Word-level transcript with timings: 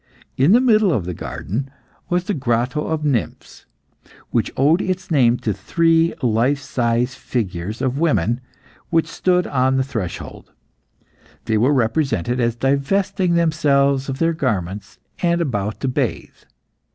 In 0.35 0.51
the 0.53 0.59
middle 0.59 0.91
of 0.91 1.05
the 1.05 1.13
garden 1.13 1.69
was 2.09 2.23
the 2.23 2.33
Grotto 2.33 2.87
of 2.87 3.05
Nymphs, 3.05 3.67
which 4.31 4.51
owed 4.57 4.81
its 4.81 5.11
name 5.11 5.37
to 5.37 5.53
three 5.53 6.15
life 6.23 6.57
size 6.59 7.13
figures 7.13 7.83
of 7.83 7.99
women, 7.99 8.41
which 8.89 9.05
stood 9.05 9.45
on 9.45 9.77
the 9.77 9.83
threshold. 9.83 10.53
They 11.45 11.59
were 11.59 11.71
represented 11.71 12.39
as 12.39 12.55
divesting 12.55 13.35
themselves 13.35 14.09
of 14.09 14.17
their 14.17 14.33
garments, 14.33 14.97
and 15.21 15.39
about 15.39 15.79
to 15.81 15.87
bathe. 15.87 16.33